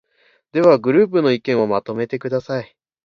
[0.51, 2.75] では、グループの意見をまとめてください。